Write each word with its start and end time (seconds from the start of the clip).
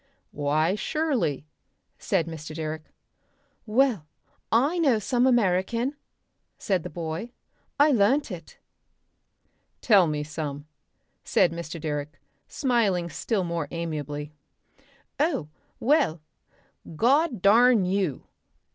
"Why 0.31 0.73
surely," 0.73 1.45
said 1.99 2.25
Mr. 2.25 2.55
Direck. 2.55 2.89
"Well, 3.67 4.07
I 4.51 4.79
know 4.79 4.97
some 4.97 5.27
American," 5.27 5.95
said 6.57 6.81
the 6.81 6.89
boy. 6.89 7.29
"I 7.79 7.91
learnt 7.91 8.31
it." 8.31 8.57
"Tell 9.79 10.07
me 10.07 10.23
some," 10.23 10.65
said 11.23 11.51
Mr. 11.51 11.79
Direck, 11.79 12.19
smiling 12.47 13.11
still 13.11 13.43
more 13.43 13.67
amiably. 13.69 14.33
"Oh! 15.19 15.49
Well 15.79 16.19
God 16.97 17.43
darn 17.43 17.85
you! 17.85 18.25